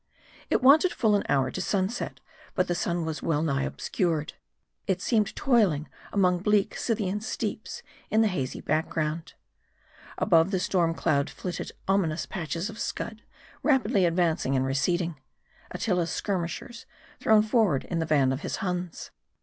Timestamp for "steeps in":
7.21-8.21